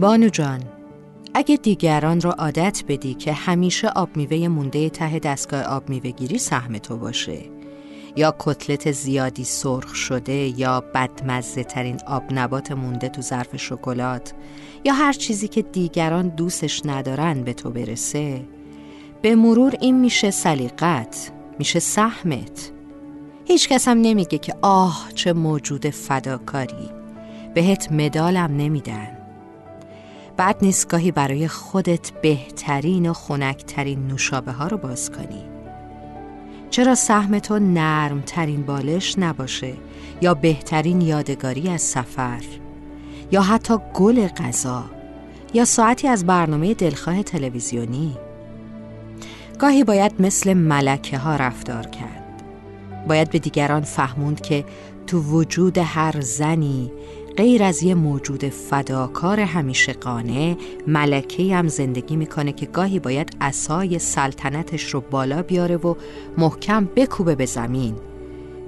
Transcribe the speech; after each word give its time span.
بانو 0.00 0.28
جان 0.28 0.60
اگه 1.34 1.56
دیگران 1.56 2.20
را 2.20 2.30
عادت 2.30 2.82
بدی 2.88 3.14
که 3.14 3.32
همیشه 3.32 3.88
آب 3.88 4.16
میوه 4.16 4.48
مونده 4.48 4.88
ته 4.88 5.18
دستگاه 5.18 5.62
آب 5.62 5.88
میوه 5.88 6.10
گیری 6.10 6.38
سهم 6.38 6.78
تو 6.78 6.96
باشه. 6.96 7.38
یا 8.16 8.34
کتلت 8.38 8.92
زیادی 8.92 9.44
سرخ 9.44 9.94
شده 9.94 10.60
یا 10.60 10.80
بدمزه 10.94 11.64
ترین 11.64 12.00
آب 12.06 12.22
نبات 12.30 12.72
مونده 12.72 13.08
تو 13.08 13.22
ظرف 13.22 13.56
شکلات 13.56 14.32
یا 14.84 14.92
هر 14.92 15.12
چیزی 15.12 15.48
که 15.48 15.62
دیگران 15.62 16.28
دوستش 16.28 16.82
ندارن 16.84 17.42
به 17.42 17.52
تو 17.52 17.70
برسه. 17.70 18.44
به 19.22 19.34
مرور 19.34 19.74
این 19.80 20.00
میشه 20.00 20.30
سلیقت 20.30 21.32
میشه 21.58 21.78
سهمت. 21.78 22.72
هیچ 23.44 23.68
کس 23.68 23.88
هم 23.88 23.98
نمیگه 24.00 24.38
که 24.38 24.54
آه 24.62 25.08
چه 25.14 25.32
موجود 25.32 25.90
فداکاری. 25.90 26.90
بهت 27.54 27.92
مدالم 27.92 28.56
نمیدن. 28.56 29.23
بعد 30.36 30.56
نیست 30.62 30.88
گاهی 30.88 31.10
برای 31.10 31.48
خودت 31.48 32.10
بهترین 32.22 33.10
و 33.10 33.12
خنکترین 33.12 34.06
نوشابه 34.06 34.52
ها 34.52 34.66
رو 34.66 34.76
باز 34.76 35.10
کنی. 35.10 35.44
چرا 36.70 36.94
سهم 36.94 37.38
تو 37.38 37.58
نرم 37.58 38.20
ترین 38.20 38.62
بالش 38.62 39.18
نباشه 39.18 39.74
یا 40.20 40.34
بهترین 40.34 41.00
یادگاری 41.00 41.68
از 41.68 41.82
سفر 41.82 42.42
یا 43.32 43.42
حتی 43.42 43.74
گل 43.94 44.26
غذا 44.26 44.84
یا 45.54 45.64
ساعتی 45.64 46.08
از 46.08 46.26
برنامه 46.26 46.74
دلخواه 46.74 47.22
تلویزیونی؟ 47.22 48.16
گاهی 49.58 49.84
باید 49.84 50.12
مثل 50.18 50.54
ملکه 50.54 51.18
ها 51.18 51.36
رفتار 51.36 51.86
کرد. 51.86 52.42
باید 53.08 53.30
به 53.30 53.38
دیگران 53.38 53.82
فهموند 53.82 54.40
که 54.40 54.64
تو 55.06 55.20
وجود 55.20 55.78
هر 55.78 56.20
زنی 56.20 56.92
غیر 57.36 57.62
از 57.62 57.82
یه 57.82 57.94
موجود 57.94 58.48
فداکار 58.48 59.40
همیشه 59.40 59.92
قانه 59.92 60.56
ملکه 60.86 61.56
هم 61.56 61.68
زندگی 61.68 62.16
می‌کنه 62.16 62.52
که 62.52 62.66
گاهی 62.66 62.98
باید 62.98 63.36
اسای 63.40 63.98
سلطنتش 63.98 64.94
رو 64.94 65.00
بالا 65.00 65.42
بیاره 65.42 65.76
و 65.76 65.94
محکم 66.38 66.88
بکوبه 66.96 67.34
به 67.34 67.46
زمین. 67.46 67.94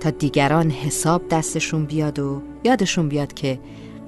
تا 0.00 0.10
دیگران 0.10 0.70
حساب 0.70 1.28
دستشون 1.28 1.84
بیاد 1.84 2.18
و 2.18 2.42
یادشون 2.64 3.08
بیاد 3.08 3.34
که 3.34 3.58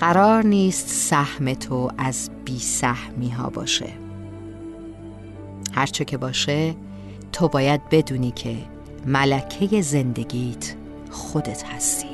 قرار 0.01 0.47
نیست 0.47 0.89
سهم 0.89 1.55
تو 1.55 1.91
از 1.99 2.31
بی 2.45 2.59
سهمی 2.59 3.31
ها 3.31 3.51
باشه. 3.51 3.89
هرچه 5.73 6.05
که 6.05 6.17
باشه 6.17 6.75
تو 7.33 7.49
باید 7.49 7.89
بدونی 7.91 8.31
که 8.31 8.57
ملکه 9.07 9.83
زندگیت 9.83 10.75
خودت 11.11 11.65
هستی. 11.65 12.14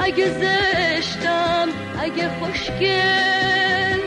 اگه 0.00 0.28
زشتم 0.28 1.68
اگه 2.00 2.28
خوشگل. 2.28 4.00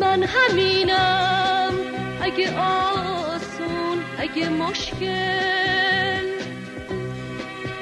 من 0.00 0.22
همینم. 0.22 1.74
اگه 2.22 2.58
آسون 2.58 3.98
اگه 4.18 4.48
مشکل. 4.48 6.26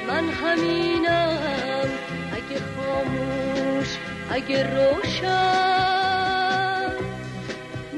من 0.08 0.28
همینم. 0.28 1.88
اگه 2.32 2.60
خاموش 2.76 3.88
اگه 4.30 4.62
روشن. 4.74 5.24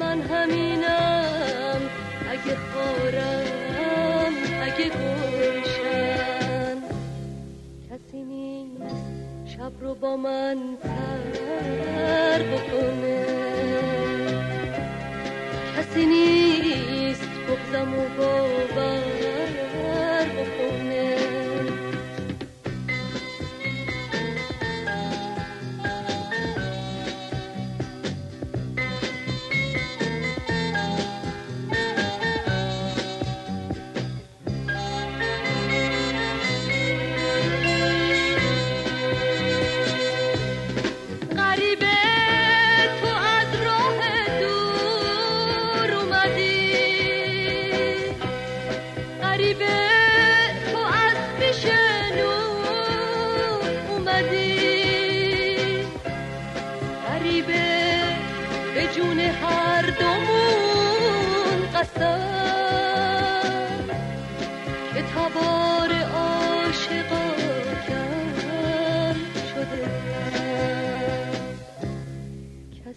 من 0.00 0.20
همینم. 0.20 1.80
اگه 2.30 2.56
خارم 2.72 4.32
اگه 4.62 4.88
گلشن 4.88 5.25
با 10.00 10.16
من 10.16 10.78
سر 10.82 12.42
بکنه. 12.42 13.26
کسی 15.76 16.06
نیست 16.06 17.22
بغزم 17.48 17.94
و 17.94 18.08
باور 18.18 19.35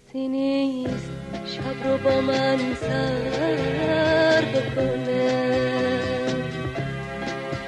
کسی 0.08 0.28
نیست 0.28 1.10
شب 1.46 1.86
رو 1.88 1.98
با 1.98 2.20
من 2.20 2.58
سر 2.74 4.44
بکنه 4.54 6.00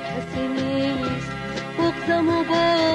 کسی 0.05 0.47
نیست. 0.49 1.31
بغزم 1.79 2.29
و 2.29 2.45
باور 2.45 2.92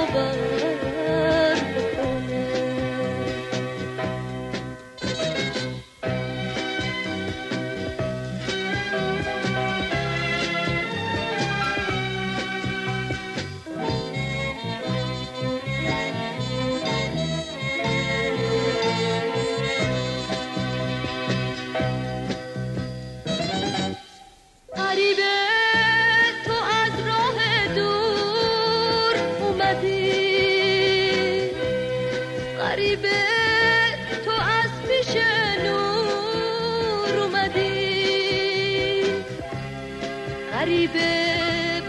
غریبه 40.58 41.10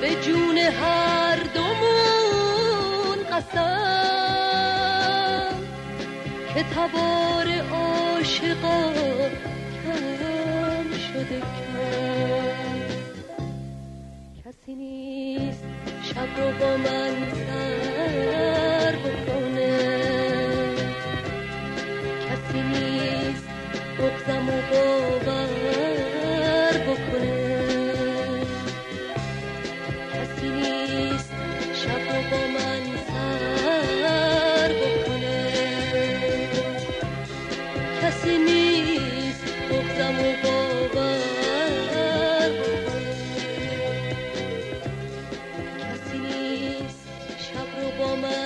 به 0.01 0.15
جون 0.15 0.57
هر 0.57 1.35
دومون 1.53 3.19
قسم 3.31 4.79
که 6.53 6.63
تبار 6.63 7.47
عاشقا 7.71 8.93
کم 9.83 10.87
شده 10.97 11.39
کم. 11.39 12.79
کسی 14.45 14.75
نیست 14.75 15.63
شب 16.03 16.29
رو 16.37 16.47
با 16.59 16.77
من 16.77 17.15
سر 17.47 18.95
بکنه 18.95 19.73
کسی 22.29 22.61
نیست 22.61 23.47
بگزم 23.99 24.49
و 24.49 24.51
باور 24.71 25.38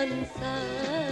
Inside. 0.04 1.03